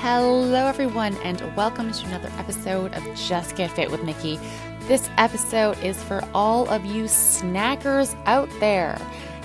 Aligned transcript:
Hello, 0.00 0.64
everyone, 0.64 1.16
and 1.24 1.40
welcome 1.56 1.90
to 1.90 2.06
another 2.06 2.30
episode 2.38 2.94
of 2.94 3.02
Just 3.16 3.56
Get 3.56 3.72
Fit 3.72 3.90
with 3.90 4.04
Nikki. 4.04 4.38
This 4.82 5.10
episode 5.18 5.76
is 5.82 6.00
for 6.04 6.22
all 6.32 6.70
of 6.70 6.84
you 6.84 7.04
snackers 7.04 8.16
out 8.24 8.48
there. 8.60 8.96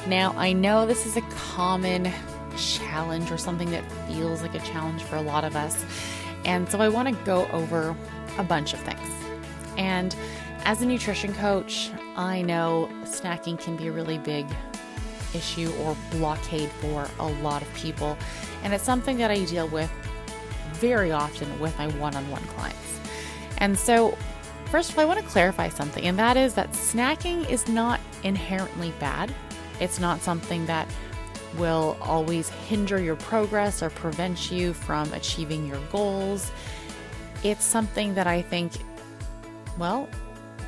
Now, 0.06 0.32
I 0.38 0.54
know 0.54 0.86
this 0.86 1.08
is 1.08 1.18
a 1.18 1.22
common 1.32 2.14
challenge 2.56 3.32
or 3.32 3.38
something 3.40 3.72
that 3.72 3.84
feels 4.08 4.44
like 4.44 4.54
a 4.54 4.60
challenge 4.60 5.02
for 5.02 5.16
a 5.16 5.24
lot 5.24 5.44
of 5.44 5.56
us, 5.56 5.84
and 6.46 6.70
so 6.70 6.80
I 6.82 6.88
want 6.88 7.10
to 7.10 7.26
go 7.26 7.48
over 7.48 7.96
a 8.38 8.44
bunch 8.44 8.76
of 8.76 8.80
things. 8.82 9.10
And 9.76 10.16
as 10.66 10.84
a 10.84 10.86
nutrition 10.86 11.34
coach, 11.34 11.90
I 12.16 12.44
know 12.44 12.92
snacking 13.06 13.60
can 13.60 13.76
be 13.76 13.88
a 13.88 13.92
really 13.92 14.20
big 14.20 14.46
issue 15.34 15.74
or 15.82 15.98
blockade 16.12 16.70
for 16.74 17.10
a 17.18 17.28
lot 17.42 17.64
of 17.64 17.74
people, 17.74 18.16
and 18.62 18.72
it's 18.72 18.84
something 18.84 19.18
that 19.18 19.32
I 19.32 19.46
deal 19.46 19.68
with 19.68 19.92
very 20.84 21.14
often 21.14 21.48
with 21.62 21.78
my 21.78 21.88
one 21.92 22.14
on 22.14 22.30
one 22.30 22.44
clients. 22.56 23.00
And 23.60 23.80
so, 23.80 24.18
first 24.66 24.92
of 24.92 24.98
all, 24.98 25.04
I 25.04 25.08
want 25.08 25.22
to 25.22 25.26
clarify 25.26 25.70
something, 25.70 26.04
and 26.04 26.20
that 26.20 26.36
is 26.36 26.56
that 26.56 26.74
snacking 26.74 27.50
is 27.50 27.70
not 27.70 28.02
inherently 28.24 28.92
bad. 29.00 29.34
It's 29.80 29.98
not 29.98 30.20
something 30.20 30.66
that 30.66 30.86
will 31.58 31.98
always 32.02 32.50
hinder 32.50 33.02
your 33.02 33.16
progress 33.16 33.82
or 33.82 33.92
prevent 33.92 34.52
you 34.52 34.74
from 34.74 35.14
achieving 35.14 35.66
your 35.66 35.80
goals. 35.90 36.52
It's 37.44 37.64
something 37.64 38.14
that 38.16 38.28
I 38.28 38.42
think, 38.42 38.74
well, 39.78 40.10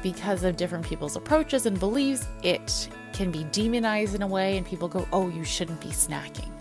because 0.01 0.45
of 0.45 0.55
different 0.55 0.85
people's 0.85 1.17
approaches 1.17 1.65
and 1.65 1.77
beliefs, 1.77 2.25
it 2.41 2.87
can 3.11 3.31
be 3.31 3.43
demonized 3.51 4.15
in 4.15 4.21
a 4.21 4.27
way, 4.27 4.55
and 4.55 4.65
people 4.65 4.87
go, 4.87 5.05
oh, 5.11 5.27
you 5.27 5.43
shouldn't 5.43 5.81
be 5.81 5.89
snacking. 5.89 6.51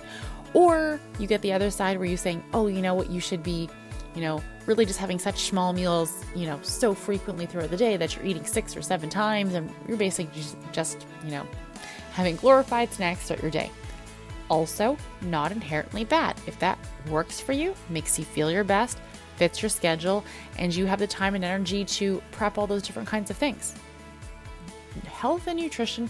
Or 0.54 1.00
you 1.18 1.26
get 1.26 1.42
the 1.42 1.52
other 1.52 1.70
side 1.70 1.98
where 1.98 2.06
you're 2.06 2.16
saying, 2.16 2.42
oh, 2.54 2.68
you 2.68 2.80
know 2.80 2.94
what, 2.94 3.10
you 3.10 3.20
should 3.20 3.42
be, 3.42 3.68
you 4.14 4.22
know, 4.22 4.42
really 4.66 4.86
just 4.86 4.98
having 4.98 5.18
such 5.18 5.48
small 5.48 5.72
meals, 5.72 6.24
you 6.34 6.46
know, 6.46 6.58
so 6.62 6.94
frequently 6.94 7.44
throughout 7.44 7.70
the 7.70 7.76
day 7.76 7.96
that 7.96 8.14
you're 8.14 8.24
eating 8.24 8.46
six 8.46 8.76
or 8.76 8.80
seven 8.80 9.10
times 9.10 9.54
and 9.54 9.70
you're 9.86 9.96
basically 9.96 10.32
just, 10.40 10.56
just 10.72 11.06
you 11.24 11.32
know, 11.32 11.46
having 12.12 12.36
glorified 12.36 12.92
snacks 12.92 13.26
throughout 13.26 13.42
your 13.42 13.50
day. 13.50 13.70
Also, 14.48 14.96
not 15.22 15.50
inherently 15.50 16.04
bad. 16.04 16.40
If 16.46 16.58
that 16.60 16.78
works 17.10 17.40
for 17.40 17.52
you, 17.52 17.74
makes 17.90 18.18
you 18.18 18.24
feel 18.24 18.50
your 18.50 18.64
best, 18.64 18.98
fits 19.36 19.60
your 19.60 19.68
schedule, 19.68 20.24
and 20.58 20.74
you 20.74 20.86
have 20.86 21.00
the 21.00 21.06
time 21.06 21.34
and 21.34 21.44
energy 21.44 21.84
to 21.84 22.22
prep 22.30 22.58
all 22.58 22.66
those 22.66 22.82
different 22.82 23.08
kinds 23.08 23.30
of 23.30 23.36
things. 23.36 23.74
Health 25.06 25.48
and 25.48 25.58
nutrition 25.58 26.08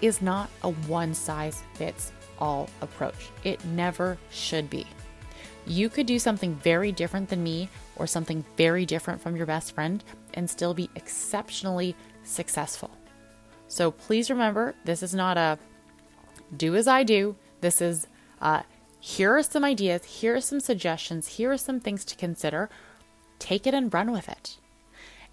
is 0.00 0.22
not 0.22 0.48
a 0.62 0.70
one 0.70 1.12
size 1.12 1.62
fits 1.74 2.12
all 2.42 2.68
approach. 2.80 3.30
It 3.44 3.64
never 3.64 4.18
should 4.30 4.68
be. 4.68 4.84
You 5.64 5.88
could 5.88 6.06
do 6.06 6.18
something 6.18 6.56
very 6.56 6.90
different 6.90 7.28
than 7.28 7.42
me 7.42 7.68
or 7.94 8.08
something 8.08 8.44
very 8.56 8.84
different 8.84 9.20
from 9.22 9.36
your 9.36 9.46
best 9.46 9.72
friend 9.72 10.02
and 10.34 10.50
still 10.50 10.74
be 10.74 10.90
exceptionally 10.96 11.94
successful. 12.24 12.90
So 13.68 13.92
please 13.92 14.28
remember 14.28 14.74
this 14.84 15.04
is 15.04 15.14
not 15.14 15.38
a 15.38 15.56
do 16.56 16.74
as 16.74 16.88
I 16.88 17.04
do. 17.04 17.36
This 17.60 17.80
is 17.80 18.08
uh, 18.40 18.62
here 18.98 19.36
are 19.36 19.42
some 19.44 19.64
ideas, 19.64 20.04
here 20.04 20.34
are 20.34 20.40
some 20.40 20.58
suggestions, 20.58 21.28
here 21.28 21.52
are 21.52 21.56
some 21.56 21.78
things 21.78 22.04
to 22.06 22.16
consider. 22.16 22.68
Take 23.38 23.68
it 23.68 23.74
and 23.74 23.94
run 23.94 24.10
with 24.10 24.28
it. 24.28 24.58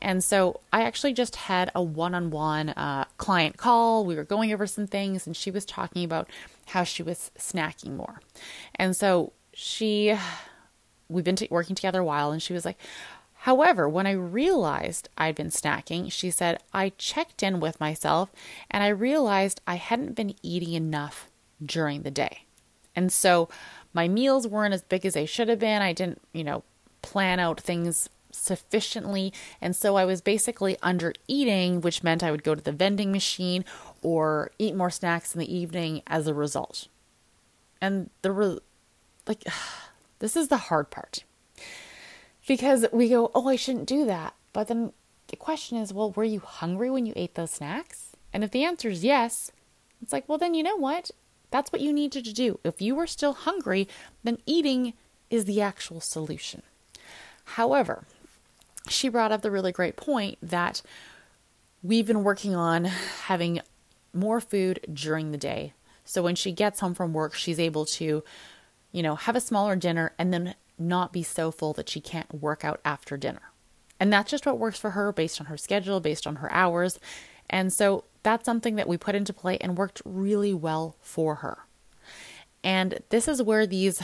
And 0.02 0.24
so 0.24 0.62
I 0.72 0.84
actually 0.84 1.14
just 1.14 1.36
had 1.36 1.72
a 1.76 1.82
one 1.82 2.16
on 2.16 2.32
one 2.32 2.74
client 3.18 3.58
call. 3.58 4.06
We 4.06 4.16
were 4.16 4.24
going 4.24 4.54
over 4.54 4.68
some 4.68 4.88
things, 4.88 5.28
and 5.28 5.36
she 5.36 5.52
was 5.52 5.66
talking 5.66 6.04
about 6.04 6.30
how 6.68 6.84
she 6.84 7.04
was 7.04 7.32
snacking 7.38 7.96
more. 7.96 8.22
And 8.76 8.96
so 8.96 9.34
she, 9.54 10.16
we've 11.10 11.24
been 11.24 11.36
t- 11.36 11.48
working 11.52 11.76
together 11.76 12.00
a 12.00 12.06
while, 12.06 12.32
and 12.32 12.42
she 12.42 12.54
was 12.54 12.66
like, 12.66 12.78
However, 13.44 13.88
when 13.88 14.06
I 14.06 14.12
realized 14.12 15.08
I'd 15.18 15.36
been 15.36 15.48
snacking, 15.48 16.12
she 16.12 16.30
said, 16.30 16.62
I 16.74 16.90
checked 16.98 17.42
in 17.42 17.62
with 17.62 17.80
myself 17.80 18.30
and 18.70 18.84
I 18.84 18.90
realized 18.90 19.62
I 19.66 19.76
hadn't 19.76 20.16
been 20.16 20.36
eating 20.44 20.74
enough 20.74 21.30
during 21.66 22.02
the 22.02 22.12
day. 22.12 22.44
And 22.98 23.14
so 23.14 23.48
my 23.94 24.10
meals 24.10 24.46
weren't 24.46 24.74
as 24.74 24.82
big 24.82 25.06
as 25.06 25.14
they 25.14 25.26
should 25.26 25.48
have 25.48 25.60
been. 25.60 25.82
I 25.82 25.94
didn't, 25.94 26.22
you 26.34 26.44
know, 26.44 26.64
plan 27.02 27.40
out 27.40 27.62
things 27.62 28.10
sufficiently. 28.32 29.34
And 29.62 29.76
so 29.76 29.96
I 29.96 30.06
was 30.06 30.22
basically 30.22 30.78
under 30.82 31.14
eating, 31.28 31.82
which 31.82 32.04
meant 32.04 32.24
I 32.24 32.32
would 32.32 32.44
go 32.44 32.56
to 32.56 32.62
the 32.62 32.72
vending 32.72 33.12
machine 33.12 33.66
or 34.02 34.52
eat 34.60 34.76
more 34.76 34.90
snacks 34.90 35.34
in 35.34 35.40
the 35.40 35.54
evening 35.54 36.02
as 36.08 36.28
a 36.28 36.34
result. 36.34 36.88
And 37.82 38.10
the 38.22 38.32
re- 38.32 38.60
like 39.28 39.44
this 40.20 40.36
is 40.36 40.48
the 40.48 40.58
hard 40.58 40.90
part. 40.90 41.24
Because 42.48 42.86
we 42.92 43.10
go, 43.10 43.30
"Oh, 43.36 43.48
I 43.48 43.56
shouldn't 43.56 43.88
do 43.88 44.06
that." 44.06 44.34
But 44.54 44.68
then 44.68 44.92
the 45.28 45.36
question 45.36 45.78
is, 45.78 45.94
"Well, 45.94 46.12
were 46.12 46.24
you 46.24 46.40
hungry 46.40 46.90
when 46.90 47.06
you 47.06 47.14
ate 47.16 47.36
those 47.36 47.52
snacks?" 47.52 48.16
And 48.34 48.44
if 48.44 48.52
the 48.52 48.64
answer 48.64 48.90
is 48.90 49.04
yes, 49.04 49.52
it's 50.02 50.12
like, 50.12 50.28
"Well, 50.28 50.40
then 50.40 50.56
you 50.56 50.64
know 50.64 50.76
what? 50.76 51.12
That's 51.52 51.72
what 51.72 51.82
you 51.82 51.94
needed 51.94 52.26
to 52.26 52.34
do. 52.34 52.60
If 52.64 52.82
you 52.82 52.96
were 52.96 53.08
still 53.08 53.34
hungry, 53.34 53.88
then 54.24 54.40
eating 54.46 54.94
is 55.30 55.46
the 55.46 55.62
actual 55.62 56.02
solution." 56.02 56.64
However, 57.56 58.06
she 58.88 59.10
brought 59.10 59.32
up 59.32 59.42
the 59.42 59.52
really 59.52 59.72
great 59.72 59.96
point 59.96 60.38
that 60.42 60.82
we've 61.84 62.08
been 62.08 62.24
working 62.24 62.56
on 62.56 62.86
having 62.86 63.62
more 64.14 64.40
food 64.40 64.80
during 64.92 65.32
the 65.32 65.38
day. 65.38 65.74
So 66.06 66.24
when 66.24 66.36
she 66.36 66.52
gets 66.52 66.80
home 66.80 66.94
from 66.94 67.14
work, 67.14 67.36
she's 67.36 67.60
able 67.60 67.86
to, 67.86 68.24
you 68.92 69.04
know, 69.04 69.16
have 69.16 69.36
a 69.36 69.42
smaller 69.42 69.76
dinner 69.76 70.14
and 70.18 70.34
then 70.34 70.56
not 70.78 71.14
be 71.14 71.24
so 71.24 71.52
full 71.52 71.74
that 71.74 71.90
she 71.90 72.02
can't 72.02 72.34
work 72.34 72.64
out 72.64 72.80
after 72.84 73.18
dinner. 73.18 73.52
And 74.00 74.12
that's 74.12 74.32
just 74.32 74.46
what 74.46 74.58
works 74.58 74.80
for 74.80 74.92
her 74.92 75.12
based 75.12 75.40
on 75.40 75.48
her 75.48 75.58
schedule, 75.58 76.00
based 76.00 76.26
on 76.26 76.38
her 76.38 76.52
hours. 76.52 77.00
And 77.50 77.72
so 77.74 78.06
that's 78.24 78.46
something 78.46 78.76
that 78.76 78.88
we 78.88 78.98
put 78.98 79.16
into 79.16 79.34
play 79.34 79.58
and 79.60 79.78
worked 79.78 80.02
really 80.06 80.54
well 80.54 80.96
for 81.02 81.36
her. 81.36 81.60
And 82.64 83.00
this 83.10 83.28
is 83.28 83.42
where 83.42 83.68
these 83.68 84.02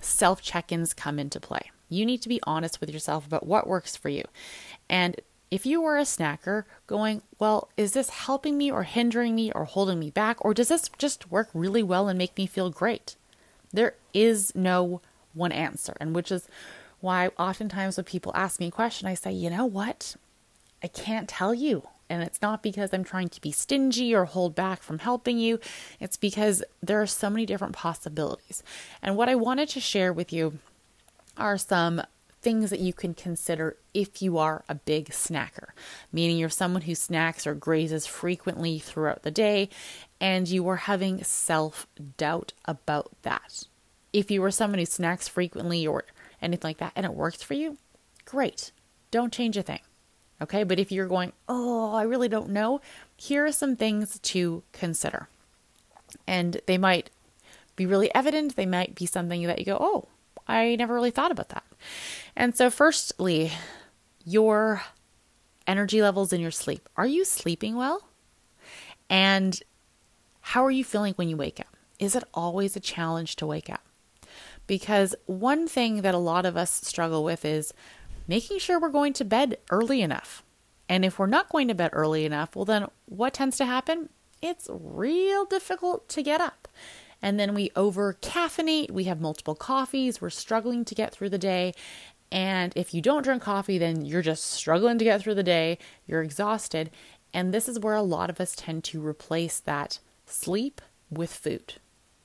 self 0.00 0.42
check 0.42 0.72
ins 0.72 0.94
come 0.94 1.18
into 1.18 1.40
play. 1.40 1.70
You 1.88 2.04
need 2.04 2.22
to 2.22 2.28
be 2.28 2.40
honest 2.44 2.80
with 2.80 2.90
yourself 2.90 3.26
about 3.26 3.46
what 3.46 3.66
works 3.66 3.96
for 3.96 4.08
you. 4.08 4.24
And 4.88 5.20
if 5.50 5.64
you 5.64 5.80
were 5.80 5.96
a 5.96 6.02
snacker 6.02 6.64
going, 6.86 7.22
well, 7.38 7.68
is 7.76 7.92
this 7.92 8.10
helping 8.10 8.58
me 8.58 8.70
or 8.70 8.82
hindering 8.82 9.34
me 9.34 9.52
or 9.52 9.64
holding 9.64 9.98
me 9.98 10.10
back? 10.10 10.44
Or 10.44 10.52
does 10.52 10.68
this 10.68 10.90
just 10.98 11.30
work 11.30 11.48
really 11.54 11.82
well 11.82 12.08
and 12.08 12.18
make 12.18 12.36
me 12.36 12.46
feel 12.46 12.70
great? 12.70 13.16
There 13.72 13.94
is 14.12 14.54
no 14.54 15.00
one 15.34 15.52
answer. 15.52 15.94
And 16.00 16.14
which 16.14 16.32
is 16.32 16.48
why 17.00 17.28
oftentimes 17.38 17.96
when 17.96 18.04
people 18.04 18.32
ask 18.34 18.58
me 18.58 18.68
a 18.68 18.72
question, 18.72 19.06
I 19.06 19.14
say, 19.14 19.32
you 19.32 19.50
know 19.50 19.66
what? 19.66 20.16
I 20.82 20.88
can't 20.88 21.28
tell 21.28 21.54
you. 21.54 21.88
And 22.08 22.22
it's 22.22 22.40
not 22.40 22.62
because 22.62 22.92
I'm 22.92 23.04
trying 23.04 23.28
to 23.30 23.40
be 23.40 23.50
stingy 23.50 24.14
or 24.14 24.24
hold 24.24 24.54
back 24.54 24.82
from 24.82 25.00
helping 25.00 25.38
you. 25.38 25.58
It's 26.00 26.16
because 26.16 26.62
there 26.82 27.00
are 27.02 27.06
so 27.06 27.28
many 27.28 27.46
different 27.46 27.74
possibilities. 27.74 28.62
And 29.02 29.16
what 29.16 29.28
I 29.28 29.34
wanted 29.34 29.68
to 29.70 29.80
share 29.80 30.12
with 30.12 30.32
you 30.32 30.58
are 31.36 31.58
some 31.58 32.02
things 32.42 32.70
that 32.70 32.78
you 32.78 32.92
can 32.92 33.12
consider 33.12 33.76
if 33.92 34.22
you 34.22 34.38
are 34.38 34.62
a 34.68 34.74
big 34.74 35.08
snacker, 35.10 35.70
meaning 36.12 36.38
you're 36.38 36.48
someone 36.48 36.82
who 36.82 36.94
snacks 36.94 37.46
or 37.46 37.54
grazes 37.54 38.06
frequently 38.06 38.78
throughout 38.78 39.22
the 39.22 39.30
day 39.30 39.68
and 40.20 40.48
you 40.48 40.68
are 40.68 40.76
having 40.76 41.24
self 41.24 41.86
doubt 42.16 42.52
about 42.64 43.10
that. 43.22 43.64
If 44.12 44.30
you 44.30 44.42
are 44.44 44.50
someone 44.50 44.78
who 44.78 44.86
snacks 44.86 45.28
frequently 45.28 45.86
or 45.86 46.04
anything 46.40 46.68
like 46.68 46.78
that 46.78 46.92
and 46.94 47.04
it 47.04 47.14
works 47.14 47.42
for 47.42 47.54
you, 47.54 47.78
great. 48.24 48.70
Don't 49.10 49.32
change 49.32 49.56
a 49.56 49.62
thing. 49.62 49.80
Okay, 50.40 50.64
but 50.64 50.78
if 50.78 50.92
you're 50.92 51.08
going, 51.08 51.32
oh, 51.48 51.94
I 51.94 52.02
really 52.02 52.28
don't 52.28 52.50
know, 52.50 52.80
here 53.16 53.46
are 53.46 53.52
some 53.52 53.74
things 53.74 54.18
to 54.20 54.62
consider. 54.72 55.28
And 56.26 56.60
they 56.66 56.78
might 56.78 57.10
be 57.74 57.86
really 57.86 58.14
evident, 58.14 58.54
they 58.54 58.66
might 58.66 58.94
be 58.94 59.06
something 59.06 59.42
that 59.42 59.58
you 59.58 59.64
go, 59.64 59.78
oh, 59.80 60.08
I 60.48 60.76
never 60.76 60.94
really 60.94 61.10
thought 61.10 61.30
about 61.30 61.48
that. 61.50 61.64
And 62.34 62.56
so, 62.56 62.70
firstly, 62.70 63.52
your 64.24 64.82
energy 65.66 66.02
levels 66.02 66.32
in 66.32 66.40
your 66.40 66.50
sleep. 66.50 66.88
Are 66.96 67.06
you 67.06 67.24
sleeping 67.24 67.76
well? 67.76 68.08
And 69.08 69.60
how 70.40 70.64
are 70.64 70.70
you 70.70 70.84
feeling 70.84 71.14
when 71.14 71.28
you 71.28 71.36
wake 71.36 71.60
up? 71.60 71.76
Is 71.98 72.14
it 72.14 72.24
always 72.34 72.76
a 72.76 72.80
challenge 72.80 73.36
to 73.36 73.46
wake 73.46 73.70
up? 73.70 73.84
Because 74.66 75.14
one 75.26 75.68
thing 75.68 76.02
that 76.02 76.14
a 76.14 76.18
lot 76.18 76.46
of 76.46 76.56
us 76.56 76.70
struggle 76.70 77.24
with 77.24 77.44
is 77.44 77.72
making 78.28 78.58
sure 78.58 78.80
we're 78.80 78.88
going 78.88 79.12
to 79.14 79.24
bed 79.24 79.58
early 79.70 80.02
enough. 80.02 80.42
And 80.88 81.04
if 81.04 81.18
we're 81.18 81.26
not 81.26 81.48
going 81.48 81.68
to 81.68 81.74
bed 81.74 81.90
early 81.92 82.24
enough, 82.24 82.54
well, 82.54 82.64
then 82.64 82.86
what 83.06 83.34
tends 83.34 83.56
to 83.58 83.64
happen? 83.64 84.08
It's 84.42 84.68
real 84.70 85.44
difficult 85.44 86.08
to 86.10 86.22
get 86.22 86.40
up 86.40 86.65
and 87.22 87.38
then 87.38 87.54
we 87.54 87.70
over 87.74 88.14
caffeinate. 88.14 88.90
We 88.90 89.04
have 89.04 89.20
multiple 89.20 89.54
coffees. 89.54 90.20
We're 90.20 90.30
struggling 90.30 90.84
to 90.84 90.94
get 90.94 91.12
through 91.12 91.30
the 91.30 91.38
day. 91.38 91.74
And 92.30 92.72
if 92.76 92.92
you 92.92 93.00
don't 93.00 93.22
drink 93.22 93.42
coffee, 93.42 93.78
then 93.78 94.04
you're 94.04 94.22
just 94.22 94.44
struggling 94.44 94.98
to 94.98 95.04
get 95.04 95.22
through 95.22 95.36
the 95.36 95.42
day. 95.42 95.78
You're 96.06 96.22
exhausted. 96.22 96.90
And 97.32 97.52
this 97.52 97.68
is 97.68 97.78
where 97.78 97.94
a 97.94 98.02
lot 98.02 98.30
of 98.30 98.40
us 98.40 98.54
tend 98.56 98.84
to 98.84 99.04
replace 99.04 99.60
that 99.60 99.98
sleep 100.26 100.80
with 101.10 101.32
food, 101.32 101.74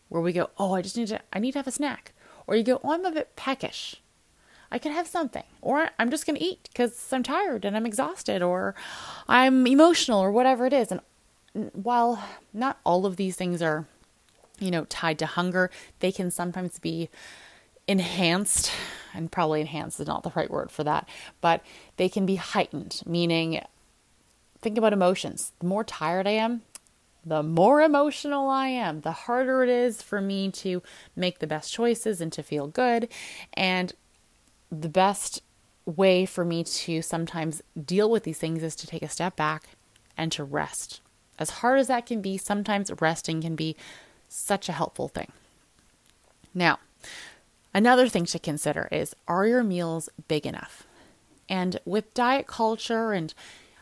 where 0.10 0.22
we 0.22 0.34
go, 0.34 0.50
oh, 0.58 0.74
I 0.74 0.82
just 0.82 0.98
need 0.98 1.08
to, 1.10 1.22
I 1.32 1.40
need 1.40 1.52
to 1.52 1.60
have 1.60 1.68
a 1.68 1.72
snack. 1.72 2.14
Or 2.48 2.56
you 2.56 2.64
go, 2.64 2.82
oh, 2.84 2.94
I'm 2.94 3.06
a 3.06 3.12
bit 3.12 3.36
peckish. 3.36 4.02
I 4.72 4.80
could 4.80 4.94
have 4.94 5.08
something, 5.08 5.44
or 5.62 5.90
I'm 6.00 6.10
just 6.10 6.26
going 6.26 6.38
to 6.38 6.44
eat 6.44 6.70
because 6.72 7.12
I'm 7.12 7.24
tired 7.24 7.66
and 7.66 7.76
I'm 7.76 7.86
exhausted, 7.86 8.42
or 8.42 8.74
I'm 9.28 9.68
emotional, 9.68 10.22
or 10.22 10.32
whatever 10.32 10.66
it 10.66 10.74
is. 10.74 10.92
And 10.92 11.02
while 11.74 12.24
not 12.54 12.80
all 12.86 13.06
of 13.06 13.18
these 13.18 13.36
things 13.36 13.62
are, 13.62 13.86
you 14.62 14.72
know, 14.72 14.86
tied 14.86 15.20
to 15.20 15.26
hunger, 15.26 15.70
they 16.00 16.12
can 16.12 16.32
sometimes 16.32 16.80
be 16.80 17.10
enhanced, 17.88 18.72
and 19.14 19.32
probably 19.32 19.60
enhanced 19.62 20.00
is 20.00 20.08
not 20.08 20.24
the 20.24 20.32
right 20.36 20.50
word 20.50 20.72
for 20.72 20.84
that, 20.84 21.10
but 21.42 21.62
they 21.98 22.08
can 22.08 22.26
be 22.26 22.36
heightened, 22.36 23.02
meaning, 23.06 23.62
think 24.62 24.78
about 24.78 24.94
emotions. 24.94 25.52
The 25.60 25.66
more 25.66 25.84
tired 25.84 26.28
I 26.28 26.32
am, 26.32 26.62
the 27.26 27.44
more 27.44 27.82
emotional 27.82 28.48
I 28.50 28.68
am, 28.68 29.02
the 29.02 29.12
harder 29.12 29.64
it 29.64 29.70
is 29.70 30.02
for 30.02 30.22
me 30.22 30.52
to 30.52 30.82
make 31.16 31.40
the 31.40 31.48
best 31.48 31.74
choices 31.74 32.22
and 32.22 32.32
to 32.34 32.44
feel 32.44 32.68
good. 32.68 33.10
And 33.54 33.94
the 34.72 34.90
best 34.90 35.42
way 35.86 36.26
for 36.26 36.46
me 36.46 36.64
to 36.64 37.02
sometimes 37.02 37.62
deal 37.84 38.10
with 38.10 38.24
these 38.24 38.38
things 38.38 38.64
is 38.64 38.76
to 38.78 38.88
take 38.88 39.02
a 39.02 39.10
step 39.10 39.36
back 39.36 39.64
and 40.18 40.32
to 40.32 40.44
rest. 40.44 41.02
As 41.38 41.50
hard 41.50 41.80
as 41.80 41.88
that 41.88 42.06
can 42.06 42.22
be, 42.22 42.38
sometimes 42.38 42.92
resting 43.00 43.42
can 43.42 43.56
be 43.56 43.76
such 44.32 44.70
a 44.70 44.74
helpful 44.74 45.08
thing. 45.08 45.32
Now, 46.54 46.80
another 47.74 48.08
thing 48.08 48.26
to 48.26 48.40
consider 48.40 48.88
is 48.92 49.16
are 49.28 49.46
your 49.46 49.64
meals 49.64 50.10
big 50.28 50.46
enough? 50.46 50.88
And 51.50 51.80
with 51.86 52.14
diet 52.14 52.48
culture 52.48 53.12
and 53.12 53.34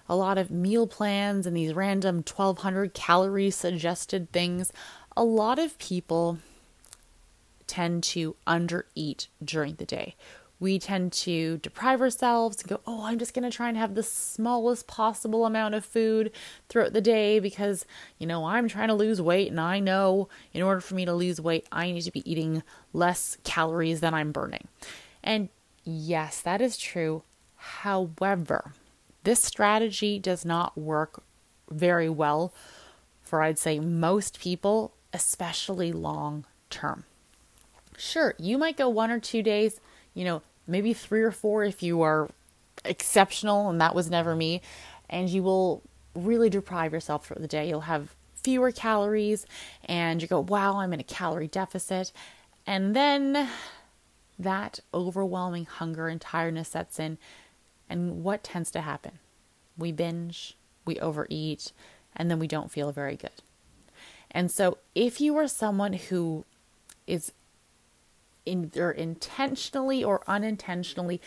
a 0.07 0.15
lot 0.15 0.39
of 0.39 0.49
meal 0.49 0.87
plans 0.87 1.45
and 1.45 1.55
these 1.55 1.73
random 1.73 2.17
1200 2.17 2.93
calorie 2.95 3.51
suggested 3.51 4.31
things, 4.31 4.73
a 5.15 5.23
lot 5.23 5.59
of 5.59 5.77
people 5.77 6.39
tend 7.67 8.01
to 8.01 8.35
undereat 8.47 9.27
during 9.43 9.75
the 9.75 9.85
day, 9.85 10.15
we 10.59 10.77
tend 10.77 11.13
to 11.13 11.57
deprive 11.59 12.01
ourselves 12.01 12.57
and 12.59 12.67
go, 12.67 12.81
oh, 12.85 13.05
I'm 13.05 13.17
just 13.17 13.33
going 13.33 13.49
to 13.49 13.55
try 13.55 13.69
and 13.69 13.77
have 13.77 13.95
the 13.95 14.03
smallest 14.03 14.87
possible 14.87 15.45
amount 15.45 15.75
of 15.75 15.85
food 15.85 16.31
throughout 16.67 16.93
the 16.93 17.01
day 17.01 17.39
because, 17.39 17.85
you 18.17 18.27
know, 18.27 18.45
I'm 18.45 18.67
trying 18.67 18.89
to 18.89 18.93
lose 18.93 19.21
weight 19.21 19.49
and 19.49 19.59
I 19.59 19.79
know 19.79 20.27
in 20.53 20.61
order 20.61 20.81
for 20.81 20.95
me 20.95 21.05
to 21.05 21.13
lose 21.13 21.39
weight, 21.39 21.65
I 21.71 21.91
need 21.91 22.01
to 22.01 22.11
be 22.11 22.29
eating 22.29 22.63
less 22.91 23.37
calories 23.43 24.01
than 24.01 24.13
I'm 24.13 24.31
burning. 24.31 24.67
And 25.23 25.49
yes, 25.85 26.41
that 26.41 26.61
is 26.61 26.77
true. 26.77 27.23
However, 27.55 28.73
this 29.23 29.41
strategy 29.41 30.19
does 30.19 30.43
not 30.43 30.77
work 30.77 31.23
very 31.69 32.09
well 32.09 32.53
for, 33.21 33.41
I'd 33.41 33.59
say, 33.59 33.79
most 33.79 34.39
people, 34.41 34.93
especially 35.13 35.93
long 35.93 36.45
term. 36.69 37.05
Sure, 37.97 38.33
you 38.37 38.57
might 38.57 38.77
go 38.77 38.89
one 38.89 39.11
or 39.11 39.19
two 39.19 39.43
days 39.43 39.79
you 40.13 40.25
know, 40.25 40.41
maybe 40.69 40.93
three 40.93 41.21
or 41.21 41.31
four 41.31 41.63
if 41.63 41.83
you 41.83 42.01
are 42.01 42.29
exceptional, 42.85 43.69
and 43.69 43.81
that 43.81 43.95
was 43.95 44.09
never 44.09 44.35
me. 44.35 44.61
And 45.09 45.29
you 45.29 45.43
will 45.43 45.81
really 46.15 46.49
deprive 46.49 46.93
yourself 46.93 47.25
for 47.25 47.35
the 47.35 47.47
day. 47.47 47.67
You'll 47.69 47.81
have 47.81 48.15
fewer 48.35 48.71
calories, 48.71 49.45
and 49.85 50.21
you 50.21 50.27
go, 50.27 50.39
wow, 50.39 50.77
I'm 50.77 50.93
in 50.93 50.99
a 50.99 51.03
calorie 51.03 51.47
deficit. 51.47 52.11
And 52.65 52.95
then 52.95 53.49
that 54.37 54.79
overwhelming 54.93 55.65
hunger 55.65 56.07
and 56.07 56.21
tiredness 56.21 56.69
sets 56.69 56.99
in. 56.99 57.17
And 57.89 58.23
what 58.23 58.43
tends 58.43 58.71
to 58.71 58.81
happen? 58.81 59.19
We 59.77 59.91
binge, 59.91 60.55
we 60.85 60.99
overeat, 60.99 61.71
and 62.15 62.31
then 62.31 62.39
we 62.39 62.47
don't 62.47 62.71
feel 62.71 62.91
very 62.91 63.15
good. 63.15 63.31
And 64.31 64.51
so, 64.51 64.77
if 64.93 65.19
you 65.19 65.35
are 65.37 65.47
someone 65.47 65.93
who 65.93 66.45
is 67.07 67.31
either 68.45 68.91
intentionally 68.91 70.03
or 70.03 70.21
unintentionally 70.27 71.21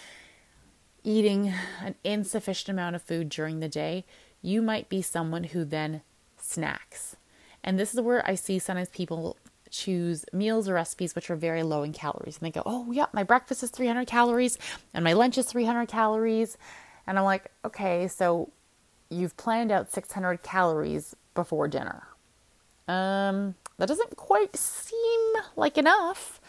eating 1.05 1.53
an 1.81 1.94
insufficient 2.05 2.69
amount 2.69 2.97
of 2.97 3.03
food 3.03 3.29
during 3.29 3.61
the 3.61 3.69
day, 3.69 4.05
you 4.41 4.62
might 4.62 4.88
be 4.88 5.03
someone 5.03 5.44
who 5.44 5.64
then 5.64 6.03
snacks. 6.37 7.17
And 7.64 7.79
this 7.79 7.94
is 7.94 8.00
where 8.00 8.26
I 8.29 8.35
see 8.35 8.59
sometimes 8.59 8.88
people 8.88 9.37
choose 9.70 10.25
meals 10.32 10.69
or 10.69 10.75
recipes 10.75 11.14
which 11.14 11.31
are 11.31 11.37
very 11.37 11.62
low 11.62 11.82
in 11.82 11.93
calories. 11.93 12.38
And 12.38 12.47
they 12.47 12.50
go, 12.50 12.62
oh, 12.67 12.93
yeah, 12.93 13.06
my 13.12 13.23
breakfast 13.23 13.62
is 13.62 13.70
300 13.70 14.06
calories 14.06 14.58
and 14.93 15.03
my 15.03 15.12
lunch 15.12 15.38
is 15.38 15.47
300 15.47 15.88
calories. 15.88 16.58
And 17.06 17.19
I'm 17.19 17.25
like, 17.25 17.50
okay, 17.65 18.06
so 18.08 18.50
you've 19.08 19.37
planned 19.37 19.73
out 19.73 19.93
600 19.93 20.43
calories 20.43 21.17
before 21.35 21.69
dinner. 21.69 22.06
Um, 22.88 23.55
that 23.79 23.88
doesn't 23.88 24.17
quite 24.17 24.56
seem 24.56 25.32
like 25.56 25.79
enough. 25.79 26.41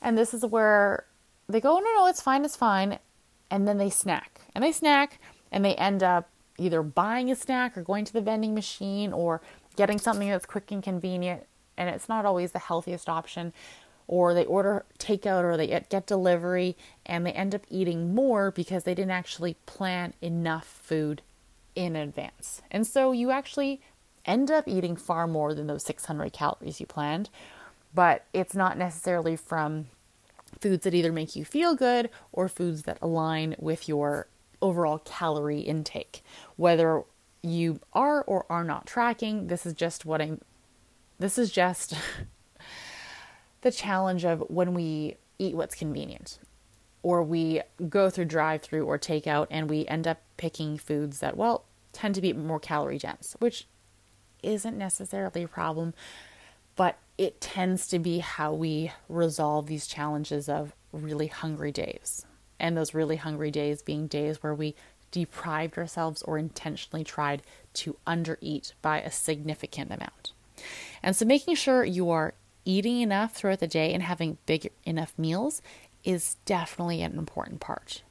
And 0.00 0.16
this 0.16 0.32
is 0.32 0.44
where 0.44 1.04
they 1.48 1.60
go, 1.60 1.76
oh, 1.76 1.80
no, 1.80 1.94
no, 1.94 2.06
it's 2.06 2.22
fine, 2.22 2.44
it's 2.44 2.56
fine. 2.56 2.98
And 3.50 3.66
then 3.66 3.78
they 3.78 3.90
snack. 3.90 4.40
And 4.54 4.62
they 4.62 4.72
snack 4.72 5.18
and 5.50 5.64
they 5.64 5.74
end 5.76 6.02
up 6.02 6.28
either 6.58 6.82
buying 6.82 7.30
a 7.30 7.36
snack 7.36 7.76
or 7.76 7.82
going 7.82 8.04
to 8.04 8.12
the 8.12 8.20
vending 8.20 8.54
machine 8.54 9.12
or 9.12 9.40
getting 9.76 9.98
something 9.98 10.28
that's 10.28 10.46
quick 10.46 10.70
and 10.70 10.82
convenient. 10.82 11.46
And 11.76 11.88
it's 11.88 12.08
not 12.08 12.26
always 12.26 12.52
the 12.52 12.58
healthiest 12.58 13.08
option. 13.08 13.52
Or 14.06 14.34
they 14.34 14.44
order 14.44 14.84
takeout 14.98 15.44
or 15.44 15.56
they 15.56 15.66
get 15.66 16.06
delivery 16.06 16.76
and 17.04 17.26
they 17.26 17.32
end 17.32 17.54
up 17.54 17.62
eating 17.68 18.14
more 18.14 18.50
because 18.50 18.84
they 18.84 18.94
didn't 18.94 19.10
actually 19.10 19.54
plan 19.66 20.14
enough 20.22 20.66
food 20.66 21.22
in 21.74 21.94
advance. 21.94 22.62
And 22.70 22.86
so 22.86 23.12
you 23.12 23.30
actually 23.30 23.80
end 24.24 24.50
up 24.50 24.66
eating 24.66 24.96
far 24.96 25.26
more 25.26 25.54
than 25.54 25.66
those 25.66 25.84
600 25.84 26.32
calories 26.32 26.80
you 26.80 26.86
planned 26.86 27.30
but 27.94 28.24
it's 28.32 28.54
not 28.54 28.78
necessarily 28.78 29.36
from 29.36 29.86
foods 30.60 30.84
that 30.84 30.94
either 30.94 31.12
make 31.12 31.36
you 31.36 31.44
feel 31.44 31.74
good 31.74 32.10
or 32.32 32.48
foods 32.48 32.82
that 32.82 32.98
align 33.00 33.54
with 33.58 33.88
your 33.88 34.28
overall 34.60 34.98
calorie 34.98 35.60
intake. 35.60 36.22
Whether 36.56 37.02
you 37.42 37.80
are 37.92 38.22
or 38.22 38.46
are 38.50 38.64
not 38.64 38.86
tracking, 38.86 39.46
this 39.46 39.66
is 39.66 39.74
just 39.74 40.04
what 40.04 40.20
I'm 40.20 40.40
this 41.18 41.36
is 41.38 41.50
just 41.50 41.94
the 43.62 43.72
challenge 43.72 44.24
of 44.24 44.44
when 44.48 44.74
we 44.74 45.16
eat 45.38 45.56
what's 45.56 45.74
convenient 45.74 46.38
or 47.02 47.22
we 47.22 47.60
go 47.88 48.10
through 48.10 48.24
drive 48.24 48.62
through 48.62 48.84
or 48.84 48.98
takeout 48.98 49.46
and 49.50 49.68
we 49.68 49.86
end 49.86 50.06
up 50.06 50.20
picking 50.36 50.76
foods 50.76 51.20
that 51.20 51.36
well 51.36 51.64
tend 51.92 52.14
to 52.14 52.20
be 52.20 52.32
more 52.32 52.60
calorie 52.60 52.98
dense, 52.98 53.34
which 53.38 53.66
isn't 54.42 54.78
necessarily 54.78 55.42
a 55.42 55.48
problem, 55.48 55.94
but 56.76 56.98
it 57.18 57.40
tends 57.40 57.88
to 57.88 57.98
be 57.98 58.20
how 58.20 58.52
we 58.52 58.92
resolve 59.08 59.66
these 59.66 59.88
challenges 59.88 60.48
of 60.48 60.72
really 60.92 61.26
hungry 61.26 61.72
days. 61.72 62.24
And 62.60 62.76
those 62.76 62.94
really 62.94 63.16
hungry 63.16 63.50
days 63.50 63.82
being 63.82 64.06
days 64.06 64.42
where 64.42 64.54
we 64.54 64.74
deprived 65.10 65.76
ourselves 65.78 66.22
or 66.22 66.38
intentionally 66.38 67.04
tried 67.04 67.42
to 67.74 67.96
undereat 68.06 68.72
by 68.82 69.00
a 69.00 69.10
significant 69.10 69.92
amount. 69.92 70.32
And 71.02 71.14
so 71.16 71.24
making 71.24 71.56
sure 71.56 71.84
you 71.84 72.10
are 72.10 72.34
eating 72.64 73.00
enough 73.00 73.34
throughout 73.34 73.60
the 73.60 73.66
day 73.66 73.92
and 73.94 74.02
having 74.02 74.38
big 74.46 74.70
enough 74.84 75.14
meals 75.16 75.62
is 76.04 76.36
definitely 76.44 77.02
an 77.02 77.18
important 77.18 77.60
part. 77.60 78.02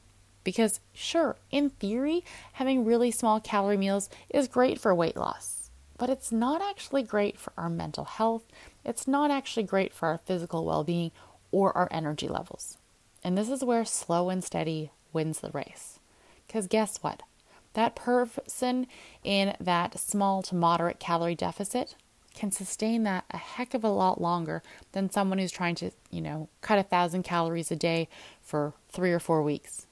Because, 0.44 0.80
sure, 0.92 1.36
in 1.50 1.70
theory, 1.70 2.24
having 2.54 2.84
really 2.84 3.10
small 3.10 3.40
calorie 3.40 3.76
meals 3.76 4.08
is 4.30 4.48
great 4.48 4.80
for 4.80 4.94
weight 4.94 5.16
loss, 5.16 5.70
but 5.98 6.08
it's 6.08 6.32
not 6.32 6.62
actually 6.62 7.02
great 7.02 7.38
for 7.38 7.52
our 7.56 7.68
mental 7.68 8.04
health 8.04 8.44
it's 8.88 9.06
not 9.06 9.30
actually 9.30 9.64
great 9.64 9.92
for 9.92 10.08
our 10.08 10.18
physical 10.18 10.64
well 10.64 10.82
being 10.82 11.10
or 11.52 11.76
our 11.76 11.88
energy 11.90 12.26
levels. 12.26 12.78
And 13.22 13.36
this 13.36 13.50
is 13.50 13.62
where 13.62 13.84
slow 13.84 14.30
and 14.30 14.42
steady 14.42 14.90
wins 15.12 15.40
the 15.40 15.50
race. 15.50 15.98
Because 16.46 16.66
guess 16.66 16.98
what? 17.02 17.22
That 17.74 17.94
person 17.94 18.86
in 19.22 19.54
that 19.60 19.98
small 19.98 20.42
to 20.42 20.54
moderate 20.54 20.98
calorie 20.98 21.34
deficit 21.34 21.96
can 22.34 22.50
sustain 22.50 23.02
that 23.02 23.24
a 23.30 23.36
heck 23.36 23.74
of 23.74 23.84
a 23.84 23.90
lot 23.90 24.20
longer 24.20 24.62
than 24.92 25.10
someone 25.10 25.38
who's 25.38 25.52
trying 25.52 25.74
to, 25.76 25.90
you 26.10 26.20
know, 26.20 26.48
cut 26.60 26.78
a 26.78 26.82
thousand 26.82 27.24
calories 27.24 27.70
a 27.70 27.76
day 27.76 28.08
for 28.40 28.72
three 28.88 29.12
or 29.12 29.20
four 29.20 29.42
weeks. 29.42 29.86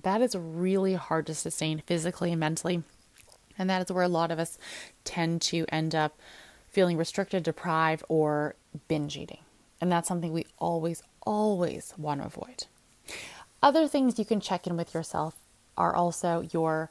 That 0.00 0.20
is 0.20 0.34
really 0.36 0.94
hard 0.94 1.26
to 1.28 1.34
sustain 1.34 1.82
physically 1.86 2.32
and 2.32 2.40
mentally. 2.40 2.82
And 3.58 3.70
that 3.70 3.82
is 3.82 3.92
where 3.92 4.04
a 4.04 4.08
lot 4.08 4.30
of 4.30 4.38
us 4.38 4.58
tend 5.04 5.40
to 5.42 5.64
end 5.68 5.94
up 5.94 6.18
feeling 6.72 6.96
restricted, 6.96 7.42
deprived, 7.42 8.02
or 8.08 8.56
binge 8.88 9.16
eating. 9.16 9.38
And 9.80 9.92
that's 9.92 10.08
something 10.08 10.32
we 10.32 10.46
always, 10.58 11.02
always 11.22 11.94
want 11.96 12.20
to 12.20 12.26
avoid. 12.26 12.64
Other 13.62 13.86
things 13.86 14.18
you 14.18 14.24
can 14.24 14.40
check 14.40 14.66
in 14.66 14.76
with 14.76 14.94
yourself 14.94 15.36
are 15.76 15.94
also 15.94 16.48
your 16.52 16.90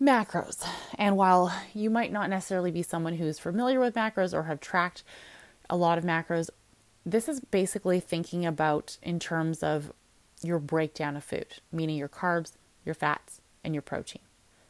macros. 0.00 0.66
And 0.96 1.16
while 1.16 1.54
you 1.74 1.90
might 1.90 2.12
not 2.12 2.30
necessarily 2.30 2.70
be 2.70 2.82
someone 2.82 3.16
who's 3.16 3.38
familiar 3.38 3.78
with 3.78 3.94
macros 3.94 4.34
or 4.34 4.44
have 4.44 4.60
tracked 4.60 5.04
a 5.70 5.76
lot 5.76 5.98
of 5.98 6.04
macros, 6.04 6.50
this 7.04 7.28
is 7.28 7.40
basically 7.40 8.00
thinking 8.00 8.44
about 8.44 8.96
in 9.02 9.18
terms 9.18 9.62
of 9.62 9.92
your 10.42 10.58
breakdown 10.58 11.16
of 11.16 11.24
food, 11.24 11.60
meaning 11.70 11.96
your 11.96 12.08
carbs, 12.08 12.52
your 12.84 12.94
fats, 12.94 13.40
and 13.62 13.74
your 13.74 13.82
protein. 13.82 14.22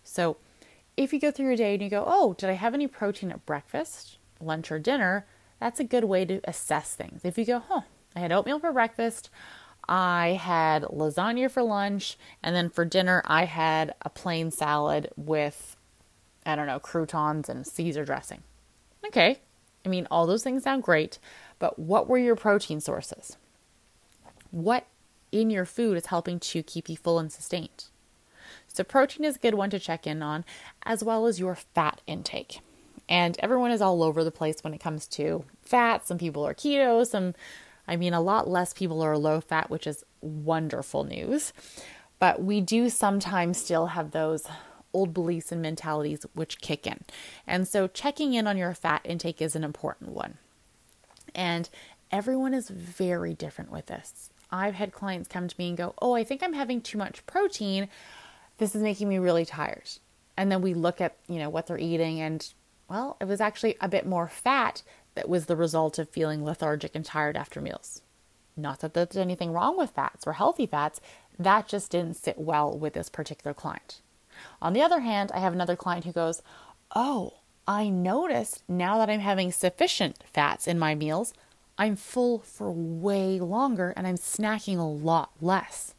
So, 0.04 0.36
if 0.96 1.12
you 1.12 1.20
go 1.20 1.30
through 1.30 1.46
your 1.46 1.56
day 1.56 1.74
and 1.74 1.82
you 1.82 1.90
go, 1.90 2.04
oh, 2.06 2.34
did 2.34 2.50
I 2.50 2.54
have 2.54 2.74
any 2.74 2.86
protein 2.86 3.30
at 3.30 3.46
breakfast, 3.46 4.18
lunch, 4.40 4.70
or 4.70 4.78
dinner? 4.78 5.26
That's 5.60 5.80
a 5.80 5.84
good 5.84 6.04
way 6.04 6.24
to 6.24 6.40
assess 6.44 6.94
things. 6.94 7.24
If 7.24 7.38
you 7.38 7.44
go, 7.44 7.60
huh, 7.60 7.82
I 8.14 8.20
had 8.20 8.32
oatmeal 8.32 8.58
for 8.58 8.72
breakfast, 8.72 9.30
I 9.88 10.38
had 10.40 10.82
lasagna 10.84 11.50
for 11.50 11.62
lunch, 11.62 12.16
and 12.42 12.54
then 12.54 12.70
for 12.70 12.84
dinner, 12.84 13.22
I 13.26 13.44
had 13.44 13.94
a 14.02 14.10
plain 14.10 14.50
salad 14.50 15.10
with, 15.16 15.76
I 16.44 16.56
don't 16.56 16.66
know, 16.66 16.78
croutons 16.78 17.48
and 17.48 17.66
Caesar 17.66 18.04
dressing. 18.04 18.42
Okay, 19.06 19.40
I 19.84 19.88
mean, 19.88 20.06
all 20.10 20.26
those 20.26 20.44
things 20.44 20.62
sound 20.62 20.82
great, 20.82 21.18
but 21.58 21.78
what 21.78 22.08
were 22.08 22.18
your 22.18 22.36
protein 22.36 22.80
sources? 22.80 23.36
What 24.50 24.86
in 25.32 25.50
your 25.50 25.64
food 25.64 25.96
is 25.96 26.06
helping 26.06 26.38
to 26.38 26.62
keep 26.62 26.88
you 26.88 26.96
full 26.96 27.18
and 27.18 27.32
sustained? 27.32 27.86
So, 28.72 28.84
protein 28.84 29.24
is 29.24 29.36
a 29.36 29.40
good 29.40 29.54
one 29.54 29.70
to 29.70 29.78
check 29.78 30.06
in 30.06 30.22
on, 30.22 30.44
as 30.84 31.04
well 31.04 31.26
as 31.26 31.38
your 31.38 31.54
fat 31.54 32.00
intake. 32.06 32.60
And 33.08 33.36
everyone 33.40 33.70
is 33.70 33.82
all 33.82 34.02
over 34.02 34.24
the 34.24 34.30
place 34.30 34.62
when 34.62 34.72
it 34.72 34.80
comes 34.80 35.06
to 35.08 35.44
fat. 35.62 36.06
Some 36.06 36.18
people 36.18 36.46
are 36.46 36.54
keto, 36.54 37.06
some, 37.06 37.34
I 37.86 37.96
mean, 37.96 38.14
a 38.14 38.20
lot 38.20 38.48
less 38.48 38.72
people 38.72 39.02
are 39.02 39.18
low 39.18 39.40
fat, 39.40 39.68
which 39.68 39.86
is 39.86 40.04
wonderful 40.20 41.04
news. 41.04 41.52
But 42.18 42.42
we 42.42 42.60
do 42.60 42.88
sometimes 42.88 43.58
still 43.58 43.86
have 43.88 44.12
those 44.12 44.46
old 44.94 45.12
beliefs 45.12 45.52
and 45.52 45.60
mentalities 45.60 46.24
which 46.34 46.60
kick 46.60 46.86
in. 46.86 47.00
And 47.46 47.68
so, 47.68 47.88
checking 47.88 48.34
in 48.34 48.46
on 48.46 48.56
your 48.56 48.72
fat 48.74 49.02
intake 49.04 49.42
is 49.42 49.54
an 49.54 49.64
important 49.64 50.12
one. 50.12 50.38
And 51.34 51.68
everyone 52.10 52.54
is 52.54 52.68
very 52.68 53.34
different 53.34 53.70
with 53.70 53.86
this. 53.86 54.30
I've 54.50 54.74
had 54.74 54.92
clients 54.92 55.28
come 55.28 55.48
to 55.48 55.54
me 55.58 55.68
and 55.68 55.76
go, 55.76 55.94
Oh, 56.00 56.14
I 56.14 56.24
think 56.24 56.42
I'm 56.42 56.52
having 56.52 56.80
too 56.80 56.98
much 56.98 57.26
protein. 57.26 57.88
This 58.62 58.76
is 58.76 58.82
making 58.82 59.08
me 59.08 59.18
really 59.18 59.44
tired. 59.44 59.90
And 60.36 60.48
then 60.52 60.62
we 60.62 60.72
look 60.72 61.00
at, 61.00 61.16
you 61.26 61.40
know, 61.40 61.50
what 61.50 61.66
they're 61.66 61.76
eating 61.76 62.20
and 62.20 62.46
well, 62.88 63.16
it 63.20 63.24
was 63.24 63.40
actually 63.40 63.76
a 63.80 63.88
bit 63.88 64.06
more 64.06 64.28
fat 64.28 64.84
that 65.16 65.28
was 65.28 65.46
the 65.46 65.56
result 65.56 65.98
of 65.98 66.08
feeling 66.08 66.44
lethargic 66.44 66.94
and 66.94 67.04
tired 67.04 67.36
after 67.36 67.60
meals. 67.60 68.02
Not 68.56 68.78
that 68.78 68.94
there's 68.94 69.16
anything 69.16 69.50
wrong 69.50 69.76
with 69.76 69.90
fats 69.90 70.28
or 70.28 70.34
healthy 70.34 70.66
fats, 70.66 71.00
that 71.40 71.66
just 71.66 71.90
didn't 71.90 72.14
sit 72.14 72.38
well 72.38 72.78
with 72.78 72.92
this 72.92 73.08
particular 73.08 73.52
client. 73.52 74.00
On 74.60 74.74
the 74.74 74.82
other 74.82 75.00
hand, 75.00 75.32
I 75.34 75.40
have 75.40 75.54
another 75.54 75.74
client 75.74 76.04
who 76.04 76.12
goes, 76.12 76.40
Oh, 76.94 77.38
I 77.66 77.88
noticed 77.88 78.62
now 78.68 78.96
that 78.98 79.10
I'm 79.10 79.18
having 79.18 79.50
sufficient 79.50 80.22
fats 80.32 80.68
in 80.68 80.78
my 80.78 80.94
meals, 80.94 81.34
I'm 81.78 81.96
full 81.96 82.38
for 82.38 82.70
way 82.70 83.40
longer 83.40 83.92
and 83.96 84.06
I'm 84.06 84.18
snacking 84.18 84.78
a 84.78 84.82
lot 84.82 85.32
less. 85.40 85.96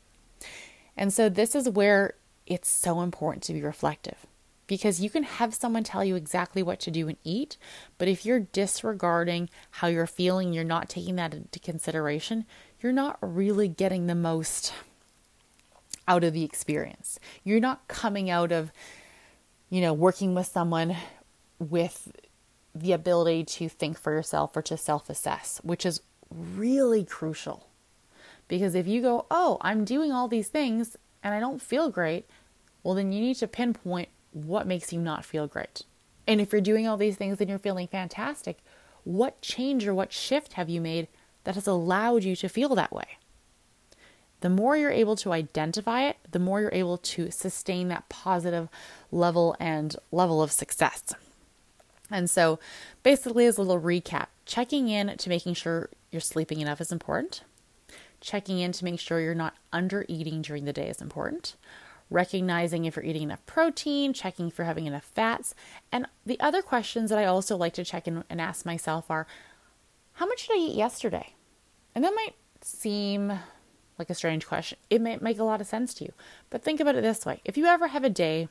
And 0.96 1.12
so, 1.12 1.28
this 1.28 1.56
is 1.56 1.68
where 1.68 2.14
it's 2.46 2.70
so 2.70 3.02
important 3.02 3.44
to 3.44 3.54
be 3.54 3.62
reflective 3.62 4.26
because 4.68 5.02
you 5.02 5.10
can 5.10 5.24
have 5.24 5.54
someone 5.54 5.84
tell 5.84 6.04
you 6.04 6.16
exactly 6.16 6.64
what 6.64 6.80
to 6.80 6.92
do 6.92 7.08
and 7.08 7.18
eat, 7.24 7.58
but 7.98 8.08
if 8.08 8.26
you're 8.26 8.40
disregarding 8.40 9.50
how 9.72 9.88
you're 9.88 10.08
feeling, 10.08 10.54
you're 10.54 10.64
not 10.64 10.90
taking 10.90 11.16
that 11.18 11.34
into 11.34 11.60
consideration, 11.60 12.46
you're 12.82 12.92
not 12.92 13.18
really 13.22 13.68
getting 13.68 14.08
the 14.08 14.16
most 14.16 14.74
out 16.08 16.24
of 16.24 16.34
the 16.34 16.44
experience. 16.44 17.20
You're 17.44 17.60
not 17.60 17.88
coming 17.88 18.30
out 18.30 18.52
of, 18.52 18.72
you 19.70 19.82
know, 19.82 19.94
working 19.94 20.34
with 20.34 20.48
someone 20.48 20.96
with 21.60 22.12
the 22.76 22.92
ability 22.92 23.44
to 23.44 23.70
think 23.70 23.98
for 23.98 24.12
yourself 24.12 24.56
or 24.56 24.62
to 24.64 24.78
self 24.78 25.10
assess, 25.10 25.62
which 25.64 25.86
is 25.86 26.02
really 26.30 27.04
crucial. 27.04 27.68
Because 28.48 28.76
if 28.76 28.88
you 28.88 29.02
go, 29.02 29.26
oh, 29.32 29.58
I'm 29.62 29.86
doing 29.86 30.12
all 30.12 30.28
these 30.28 30.50
things 30.50 30.98
and 31.24 31.34
I 31.34 31.40
don't 31.40 31.62
feel 31.62 31.90
great, 31.90 32.26
well, 32.84 32.96
then 32.96 33.12
you 33.12 33.22
need 33.22 33.38
to 33.38 33.48
pinpoint 33.48 34.10
what 34.34 34.68
makes 34.68 34.92
you 34.92 35.00
not 35.00 35.26
feel 35.26 35.48
great. 35.48 35.84
And 36.28 36.42
if 36.42 36.52
you're 36.52 36.62
doing 36.62 36.88
all 36.88 36.98
these 36.98 37.16
things 37.16 37.40
and 37.40 37.50
you're 37.50 37.60
feeling 37.60 37.88
fantastic, 37.88 38.60
what 39.04 39.42
change 39.42 39.88
or 39.88 39.94
what 39.94 40.14
shift 40.14 40.54
have 40.54 40.70
you 40.70 40.82
made 40.82 41.08
that 41.44 41.56
has 41.56 41.68
allowed 41.68 42.24
you 42.24 42.36
to 42.38 42.50
feel 42.50 42.76
that 42.76 42.94
way? 42.94 43.18
The 44.42 44.50
more 44.50 44.76
you're 44.76 44.92
able 44.92 45.16
to 45.18 45.32
identify 45.32 46.04
it, 46.04 46.18
the 46.30 46.40
more 46.40 46.60
you're 46.60 46.74
able 46.74 46.98
to 46.98 47.32
sustain 47.32 47.88
that 47.88 48.10
positive 48.10 48.68
level 49.12 49.56
and 49.60 49.96
level 50.12 50.42
of 50.42 50.52
success. 50.52 51.14
And 52.12 52.30
so, 52.30 52.60
basically, 53.04 53.46
as 53.46 53.58
a 53.58 53.62
little 53.62 53.82
recap, 53.82 54.28
checking 54.46 54.90
in 54.90 55.16
to 55.16 55.30
making 55.30 55.54
sure 55.54 55.90
you're 56.12 56.20
sleeping 56.20 56.60
enough 56.60 56.82
is 56.82 56.92
important. 56.92 57.44
Checking 58.24 58.60
in 58.60 58.72
to 58.72 58.86
make 58.86 59.02
sure 59.02 59.20
you're 59.20 59.36
not 59.36 59.56
under 59.74 60.06
eating 60.08 60.42
during 60.42 60.64
the 60.64 60.72
day 60.72 60.88
is 60.88 61.02
important. 61.02 61.58
Recognizing 62.10 62.86
if 62.86 62.96
you're 62.96 63.04
eating 63.04 63.24
enough 63.24 63.46
protein, 63.46 64.14
checking 64.14 64.48
if 64.48 64.58
you're 64.58 64.64
having 64.64 64.86
enough 64.86 65.04
fats. 65.04 65.54
And 65.92 66.08
the 66.26 66.40
other 66.40 66.62
questions 66.62 67.10
that 67.10 67.20
I 67.20 67.26
also 67.26 67.58
like 67.58 67.74
to 67.74 67.84
check 67.84 68.08
in 68.08 68.24
and 68.30 68.40
ask 68.40 68.66
myself 68.66 69.12
are 69.12 69.28
how 70.14 70.26
much 70.26 70.48
did 70.48 70.56
I 70.56 70.60
eat 70.60 70.76
yesterday? 70.76 71.34
And 71.94 72.06
that 72.06 72.14
might 72.16 72.36
seem 72.62 73.40
like 74.00 74.10
a 74.10 74.16
strange 74.16 74.48
question. 74.48 74.78
It 74.90 75.02
may 75.02 75.18
make 75.18 75.38
a 75.38 75.44
lot 75.44 75.60
of 75.60 75.68
sense 75.68 75.94
to 75.96 76.06
you. 76.06 76.14
But 76.50 76.64
think 76.64 76.80
about 76.80 76.96
it 76.96 77.02
this 77.02 77.26
way 77.26 77.42
if 77.44 77.58
you 77.58 77.66
ever 77.66 77.88
have 77.88 78.06
a 78.06 78.10
day 78.10 78.48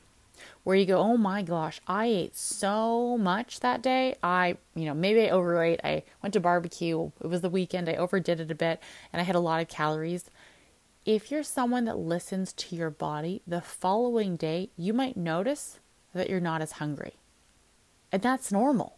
where 0.63 0.75
you 0.75 0.85
go, 0.85 0.97
oh 0.97 1.17
my 1.17 1.41
gosh, 1.41 1.79
I 1.87 2.05
ate 2.05 2.35
so 2.35 3.17
much 3.17 3.59
that 3.59 3.81
day. 3.81 4.15
I, 4.23 4.57
you 4.75 4.85
know, 4.85 4.93
maybe 4.93 5.21
I 5.21 5.29
overate. 5.29 5.79
I 5.83 6.03
went 6.21 6.33
to 6.33 6.39
barbecue. 6.39 7.11
It 7.21 7.27
was 7.27 7.41
the 7.41 7.49
weekend. 7.49 7.89
I 7.89 7.95
overdid 7.95 8.39
it 8.39 8.51
a 8.51 8.55
bit 8.55 8.81
and 9.11 9.21
I 9.21 9.25
had 9.25 9.35
a 9.35 9.39
lot 9.39 9.61
of 9.61 9.67
calories. 9.67 10.25
If 11.05 11.31
you're 11.31 11.43
someone 11.43 11.85
that 11.85 11.97
listens 11.97 12.53
to 12.53 12.75
your 12.75 12.89
body, 12.89 13.41
the 13.45 13.61
following 13.61 14.37
day, 14.37 14.69
you 14.77 14.93
might 14.93 15.17
notice 15.17 15.79
that 16.13 16.29
you're 16.29 16.39
not 16.39 16.61
as 16.61 16.73
hungry. 16.73 17.15
And 18.11 18.21
that's 18.21 18.51
normal. 18.51 18.97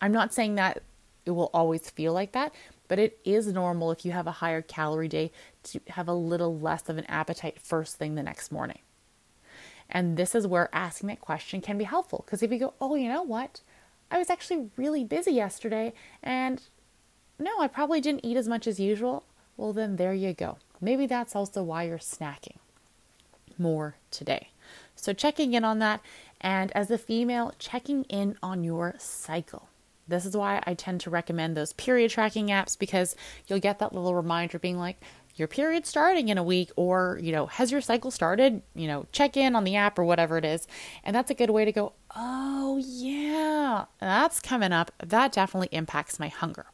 I'm 0.00 0.12
not 0.12 0.32
saying 0.32 0.54
that 0.54 0.82
it 1.26 1.32
will 1.32 1.50
always 1.52 1.90
feel 1.90 2.12
like 2.12 2.32
that, 2.32 2.54
but 2.88 2.98
it 2.98 3.18
is 3.24 3.46
normal 3.46 3.90
if 3.90 4.04
you 4.04 4.12
have 4.12 4.26
a 4.26 4.32
higher 4.32 4.62
calorie 4.62 5.08
day 5.08 5.32
to 5.64 5.80
have 5.88 6.08
a 6.08 6.14
little 6.14 6.58
less 6.58 6.88
of 6.88 6.98
an 6.98 7.06
appetite 7.06 7.58
first 7.60 7.96
thing 7.96 8.14
the 8.14 8.22
next 8.22 8.52
morning. 8.52 8.78
And 9.90 10.16
this 10.16 10.34
is 10.34 10.46
where 10.46 10.74
asking 10.74 11.08
that 11.08 11.20
question 11.20 11.60
can 11.60 11.78
be 11.78 11.84
helpful 11.84 12.24
because 12.26 12.42
if 12.42 12.50
you 12.50 12.58
go, 12.58 12.74
oh, 12.80 12.94
you 12.94 13.08
know 13.08 13.22
what? 13.22 13.60
I 14.10 14.18
was 14.18 14.30
actually 14.30 14.70
really 14.76 15.04
busy 15.04 15.32
yesterday 15.32 15.92
and 16.22 16.62
no, 17.38 17.60
I 17.60 17.68
probably 17.68 18.00
didn't 18.00 18.24
eat 18.24 18.36
as 18.36 18.48
much 18.48 18.66
as 18.66 18.78
usual. 18.78 19.24
Well, 19.56 19.72
then 19.72 19.96
there 19.96 20.14
you 20.14 20.32
go. 20.32 20.58
Maybe 20.80 21.06
that's 21.06 21.34
also 21.36 21.62
why 21.62 21.84
you're 21.84 21.98
snacking 21.98 22.56
more 23.58 23.96
today. 24.10 24.48
So, 24.96 25.12
checking 25.12 25.54
in 25.54 25.64
on 25.64 25.78
that, 25.80 26.00
and 26.40 26.72
as 26.72 26.90
a 26.90 26.98
female, 26.98 27.54
checking 27.58 28.04
in 28.04 28.36
on 28.42 28.64
your 28.64 28.94
cycle. 28.98 29.68
This 30.06 30.26
is 30.26 30.36
why 30.36 30.62
I 30.66 30.74
tend 30.74 31.00
to 31.02 31.10
recommend 31.10 31.56
those 31.56 31.72
period 31.72 32.10
tracking 32.10 32.48
apps 32.48 32.78
because 32.78 33.16
you'll 33.46 33.60
get 33.60 33.78
that 33.78 33.94
little 33.94 34.14
reminder 34.14 34.58
being 34.58 34.78
like, 34.78 35.00
your 35.36 35.48
period 35.48 35.86
starting 35.86 36.28
in 36.28 36.38
a 36.38 36.42
week 36.42 36.70
or 36.76 37.18
you 37.22 37.32
know 37.32 37.46
has 37.46 37.72
your 37.72 37.80
cycle 37.80 38.10
started 38.10 38.62
you 38.74 38.86
know 38.86 39.06
check 39.12 39.36
in 39.36 39.56
on 39.56 39.64
the 39.64 39.76
app 39.76 39.98
or 39.98 40.04
whatever 40.04 40.38
it 40.38 40.44
is. 40.44 40.66
And 41.02 41.14
that's 41.14 41.30
a 41.30 41.34
good 41.34 41.50
way 41.50 41.64
to 41.64 41.72
go 41.72 41.92
oh 42.14 42.80
yeah 42.84 43.84
that's 44.00 44.40
coming 44.40 44.72
up. 44.72 44.90
That 44.98 45.32
definitely 45.32 45.68
impacts 45.72 46.18
my 46.18 46.28
hunger. 46.28 46.66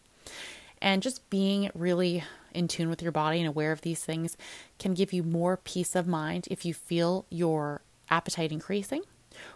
And 0.82 1.02
just 1.02 1.28
being 1.28 1.70
really 1.74 2.24
in 2.54 2.68
tune 2.68 2.88
with 2.88 3.02
your 3.02 3.12
body 3.12 3.38
and 3.38 3.48
aware 3.48 3.72
of 3.72 3.82
these 3.82 4.04
things 4.04 4.36
can 4.78 4.94
give 4.94 5.12
you 5.12 5.22
more 5.22 5.56
peace 5.56 5.94
of 5.94 6.06
mind 6.06 6.48
if 6.50 6.64
you 6.64 6.74
feel 6.74 7.26
your 7.30 7.82
appetite 8.08 8.50
increasing 8.52 9.02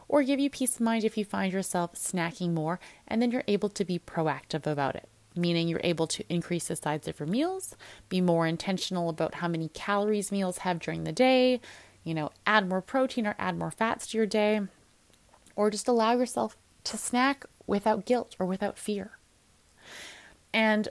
or 0.09 0.23
give 0.23 0.39
you 0.39 0.49
peace 0.49 0.77
of 0.77 0.81
mind 0.81 1.05
if 1.05 1.17
you 1.19 1.25
find 1.25 1.53
yourself 1.53 1.95
snacking 1.95 2.53
more 2.53 2.79
and 3.09 3.21
then 3.21 3.31
you're 3.31 3.45
able 3.49 3.69
to 3.69 3.85
be 3.85 3.99
proactive 3.99 4.67
about 4.67 4.95
it 4.95 5.09
meaning 5.37 5.69
you're 5.69 5.81
able 5.85 6.07
to 6.07 6.25
increase 6.29 6.69
the 6.69 6.77
size 6.77 7.09
of 7.09 7.19
your 7.19 7.29
meals, 7.29 7.77
be 8.09 8.21
more 8.21 8.47
intentional 8.47 9.09
about 9.09 9.37
how 9.37 9.49
many 9.49 9.69
calories 9.69 10.31
meals 10.31 10.59
have 10.59 10.79
during 10.79 11.05
the 11.05 11.13
day, 11.13 11.61
you 12.05 12.15
know, 12.15 12.31
add 12.47 12.69
more 12.69 12.83
protein 12.83 13.27
or 13.27 13.35
add 13.39 13.59
more 13.59 13.71
fats 13.71 14.07
to 14.09 14.17
your 14.17 14.27
day, 14.27 14.61
or 15.57 15.71
just 15.71 15.89
allow 15.89 16.13
yourself 16.13 16.57
to 16.85 16.97
snack 16.97 17.45
without 17.67 18.05
guilt 18.05 18.37
or 18.39 18.47
without 18.47 18.79
fear. 18.79 19.19
And 20.53 20.89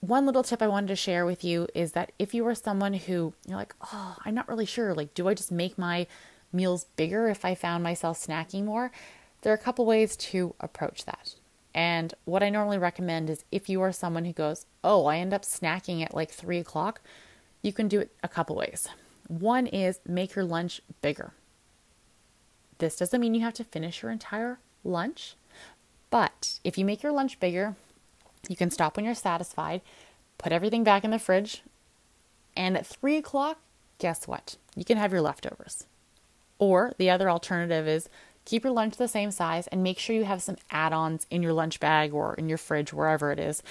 one 0.00 0.26
little 0.26 0.42
tip 0.42 0.60
I 0.60 0.68
wanted 0.68 0.88
to 0.88 0.96
share 0.96 1.24
with 1.24 1.44
you 1.44 1.66
is 1.74 1.92
that 1.92 2.12
if 2.18 2.34
you 2.34 2.46
are 2.46 2.54
someone 2.54 2.92
who 2.92 3.32
you're 3.46 3.56
like, 3.56 3.74
oh, 3.92 4.16
I'm 4.24 4.34
not 4.34 4.48
really 4.48 4.66
sure, 4.66 4.92
like, 4.94 5.14
do 5.14 5.28
I 5.28 5.34
just 5.34 5.50
make 5.50 5.78
my 5.78 6.06
meals 6.52 6.86
bigger 6.96 7.28
if 7.28 7.44
I 7.44 7.54
found 7.54 7.82
myself 7.82 8.18
snacking 8.18 8.64
more? 8.64 8.92
There 9.40 9.52
are 9.52 9.56
a 9.56 9.58
couple 9.58 9.86
ways 9.86 10.16
to 10.16 10.54
approach 10.60 11.04
that. 11.06 11.36
And 11.74 12.14
what 12.24 12.42
I 12.42 12.50
normally 12.50 12.78
recommend 12.78 13.28
is 13.28 13.44
if 13.50 13.68
you 13.68 13.82
are 13.82 13.92
someone 13.92 14.24
who 14.24 14.32
goes, 14.32 14.66
Oh, 14.84 15.06
I 15.06 15.18
end 15.18 15.34
up 15.34 15.42
snacking 15.42 16.02
at 16.04 16.14
like 16.14 16.30
three 16.30 16.58
o'clock, 16.58 17.00
you 17.62 17.72
can 17.72 17.88
do 17.88 18.00
it 18.00 18.12
a 18.22 18.28
couple 18.28 18.54
ways. 18.56 18.88
One 19.26 19.66
is 19.66 19.98
make 20.06 20.34
your 20.34 20.44
lunch 20.44 20.80
bigger. 21.02 21.32
This 22.78 22.96
doesn't 22.96 23.20
mean 23.20 23.34
you 23.34 23.40
have 23.40 23.54
to 23.54 23.64
finish 23.64 24.02
your 24.02 24.12
entire 24.12 24.58
lunch, 24.84 25.36
but 26.10 26.60
if 26.62 26.76
you 26.76 26.84
make 26.84 27.02
your 27.02 27.12
lunch 27.12 27.40
bigger, 27.40 27.74
you 28.48 28.56
can 28.56 28.70
stop 28.70 28.96
when 28.96 29.04
you're 29.04 29.14
satisfied, 29.14 29.80
put 30.38 30.52
everything 30.52 30.84
back 30.84 31.04
in 31.04 31.10
the 31.10 31.18
fridge, 31.18 31.62
and 32.56 32.76
at 32.76 32.86
three 32.86 33.16
o'clock, 33.16 33.58
guess 33.98 34.28
what? 34.28 34.56
You 34.76 34.84
can 34.84 34.98
have 34.98 35.12
your 35.12 35.22
leftovers. 35.22 35.86
Or 36.58 36.92
the 36.98 37.10
other 37.10 37.30
alternative 37.30 37.88
is 37.88 38.08
keep 38.44 38.64
your 38.64 38.72
lunch 38.72 38.96
the 38.96 39.08
same 39.08 39.30
size 39.30 39.66
and 39.68 39.82
make 39.82 39.98
sure 39.98 40.14
you 40.14 40.24
have 40.24 40.42
some 40.42 40.56
add 40.70 40.92
ons 40.92 41.26
in 41.30 41.42
your 41.42 41.52
lunch 41.52 41.80
bag 41.80 42.12
or 42.12 42.34
in 42.34 42.48
your 42.48 42.58
fridge, 42.58 42.92
wherever 42.92 43.32
it 43.32 43.38
is, 43.38 43.62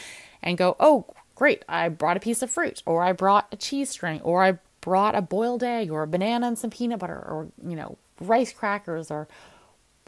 and 0.41 0.57
go, 0.57 0.75
oh, 0.79 1.05
great, 1.35 1.63
I 1.67 1.89
brought 1.89 2.17
a 2.17 2.21
piece 2.21 2.41
of 2.41 2.51
fruit, 2.51 2.83
or 2.85 3.03
I 3.03 3.11
brought 3.11 3.47
a 3.51 3.57
cheese 3.57 3.89
string, 3.89 4.21
or 4.21 4.43
I 4.43 4.59
brought 4.81 5.15
a 5.15 5.21
boiled 5.21 5.63
egg, 5.63 5.91
or 5.91 6.03
a 6.03 6.07
banana 6.07 6.47
and 6.47 6.57
some 6.57 6.69
peanut 6.69 6.99
butter, 6.99 7.15
or, 7.15 7.47
you 7.65 7.75
know, 7.75 7.97
rice 8.19 8.51
crackers, 8.51 9.09
or 9.09 9.27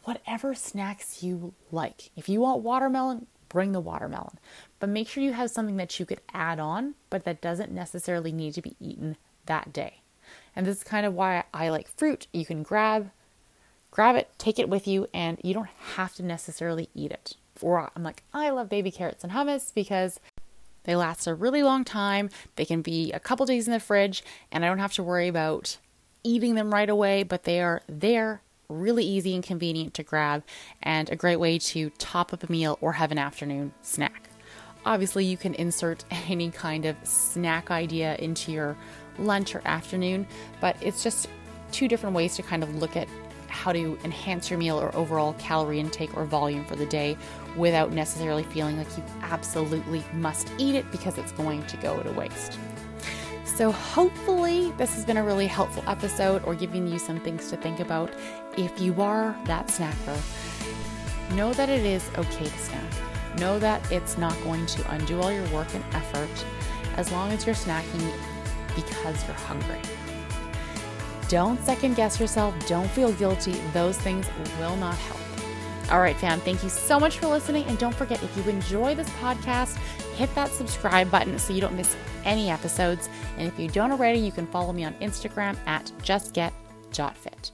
whatever 0.04 0.54
snacks 0.54 1.24
you 1.24 1.54
like. 1.72 2.12
If 2.16 2.30
you 2.30 2.42
want 2.42 2.62
watermelon, 2.62 3.28
bring 3.50 3.72
the 3.72 3.80
watermelon. 3.80 4.38
But 4.80 4.90
make 4.90 5.08
sure 5.08 5.24
you 5.24 5.34
have 5.34 5.50
something 5.50 5.78
that 5.78 6.00
you 6.00 6.06
could 6.06 6.22
add 6.34 6.60
on, 6.60 6.96
but 7.10 7.24
that 7.24 7.42
doesn't 7.42 7.72
necessarily 7.72 8.32
need 8.32 8.54
to 8.56 8.62
be 8.62 8.76
eaten 8.80 9.18
that 9.46 9.72
day. 9.72 10.02
And 10.56 10.66
this 10.66 10.78
is 10.78 10.84
kind 10.84 11.06
of 11.06 11.14
why 11.14 11.44
I 11.54 11.70
like 11.70 11.88
fruit. 11.88 12.28
You 12.34 12.46
can 12.46 12.64
grab 12.64 13.12
grab 13.92 14.16
it, 14.16 14.30
take 14.38 14.60
it 14.60 14.70
with 14.70 14.88
you, 14.88 15.08
and 15.14 15.40
you 15.44 15.54
don't 15.54 15.70
have 15.96 16.16
to 16.16 16.24
necessarily 16.24 16.90
eat 16.94 17.12
it. 17.12 17.36
Or 17.62 17.90
I'm 17.96 18.04
like, 18.04 18.24
I 18.34 18.50
love 18.50 18.70
baby 18.70 18.92
carrots 18.92 19.24
and 19.24 19.34
hummus 19.34 19.74
because 19.74 20.20
they 20.84 20.96
last 20.96 21.28
a 21.28 21.34
really 21.34 21.64
long 21.64 21.84
time. 21.84 22.30
They 22.56 22.66
can 22.66 22.82
be 22.82 23.12
a 23.12 23.20
couple 23.20 23.46
days 23.46 23.68
in 23.68 23.74
the 23.74 23.80
fridge, 23.80 24.24
and 24.52 24.64
I 24.64 24.68
don't 24.68 24.80
have 24.80 24.94
to 24.94 25.04
worry 25.04 25.28
about 25.28 25.78
eating 26.24 26.56
them 26.56 26.74
right 26.74 26.90
away, 26.90 27.24
but 27.24 27.44
they 27.44 27.62
are 27.62 27.82
there, 27.88 28.42
really 28.68 29.04
easy 29.04 29.36
and 29.36 29.44
convenient 29.44 29.94
to 29.96 30.04
grab, 30.04 30.44
and 30.82 31.10
a 31.10 31.16
great 31.16 31.38
way 31.38 31.60
to 31.60 31.90
top 31.92 32.34
up 32.34 32.44
a 32.44 32.52
meal 32.52 32.78
or 32.82 32.94
have 32.94 33.12
an 33.12 33.18
afternoon 33.18 33.74
snack. 33.82 34.30
Obviously, 34.86 35.26
you 35.26 35.38
can 35.38 35.54
insert 35.56 36.04
any 36.28 36.52
kind 36.52 36.86
of 36.86 36.96
snack 37.04 37.72
idea 37.72 38.16
into 38.18 38.52
your 38.52 38.78
lunch 39.18 39.56
or 39.56 39.62
afternoon, 39.66 40.28
but 40.60 40.76
it's 40.82 41.04
just 41.04 41.28
two 41.72 41.88
different 41.88 42.16
ways 42.16 42.36
to 42.36 42.44
kind 42.44 42.64
of 42.64 42.76
look 42.76 42.96
at 42.96 43.08
how 43.56 43.72
to 43.72 43.98
enhance 44.04 44.50
your 44.50 44.60
meal 44.60 44.80
or 44.80 44.94
overall 44.96 45.34
calorie 45.40 45.80
intake 45.80 46.16
or 46.16 46.26
volume 46.26 46.66
for 46.66 46.76
the 46.76 46.86
day 46.86 47.18
without 47.56 47.92
necessarily 47.92 48.44
feeling 48.44 48.78
like 48.78 48.98
you 48.98 49.04
absolutely 49.24 50.04
must 50.14 50.52
eat 50.58 50.76
it 50.76 50.90
because 50.92 51.18
it's 51.18 51.32
going 51.32 51.66
to 51.68 51.78
go 51.78 52.02
to 52.04 52.12
waste. 52.12 52.60
So, 53.46 53.72
hopefully, 53.72 54.74
this 54.78 54.94
has 54.96 55.06
been 55.06 55.16
a 55.16 55.24
really 55.24 55.48
helpful 55.48 55.84
episode 55.88 56.44
or 56.44 56.56
giving 56.56 56.86
you 56.88 57.00
some 57.00 57.22
things 57.22 57.50
to 57.52 57.58
think 57.58 57.80
about. 57.80 58.12
If 58.58 58.82
you 58.82 59.02
are 59.02 59.36
that 59.46 59.68
snacker, 59.68 60.20
know 61.36 61.54
that 61.54 61.70
it 61.70 61.86
is 61.86 62.10
okay 62.18 62.44
to 62.44 62.58
snack. 62.58 63.40
Know 63.40 63.58
that 63.60 63.90
it's 63.92 64.18
not 64.18 64.36
going 64.44 64.66
to 64.66 64.92
undo 64.92 65.22
all 65.22 65.32
your 65.32 65.48
work 65.50 65.74
and 65.74 65.84
effort 65.94 66.46
as 66.98 67.12
long 67.12 67.32
as 67.32 67.46
you're 67.46 67.56
snacking 67.56 68.12
because 68.76 69.26
you're 69.26 69.38
hungry. 69.38 69.80
Don't 71.28 71.60
second 71.64 71.96
guess 71.96 72.20
yourself. 72.20 72.54
Don't 72.68 72.90
feel 72.90 73.12
guilty. 73.14 73.54
Those 73.74 73.98
things 73.98 74.28
will 74.60 74.76
not 74.78 74.96
help. 74.96 75.20
All 75.92 76.00
right, 76.00 76.16
fam, 76.18 76.40
thank 76.40 76.64
you 76.64 76.70
so 76.70 77.00
much 77.00 77.20
for 77.20 77.28
listening. 77.28 77.64
And 77.66 77.78
don't 77.78 77.94
forget, 77.94 78.22
if 78.24 78.36
you 78.38 78.44
enjoy 78.44 78.96
this 78.96 79.10
podcast, 79.12 79.78
hit 80.16 80.34
that 80.36 80.50
subscribe 80.50 81.12
button 81.12 81.38
so 81.38 81.54
you 81.54 81.62
don't 81.62 81.76
miss 81.76 81.96
any 82.24 82.50
episodes. 82.50 83.10
And 83.38 83.48
if 83.48 83.60
you 83.60 83.70
don't 83.70 83.92
already, 83.92 84.20
you 84.20 84.32
can 84.32 84.48
follow 84.48 84.74
me 84.74 84.84
on 84.84 84.94
Instagram 84.96 85.58
at 85.68 85.92
justget.fit. 86.02 87.52